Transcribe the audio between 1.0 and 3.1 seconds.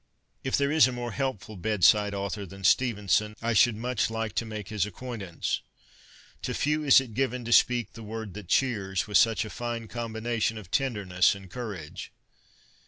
helpful bedside author than Ste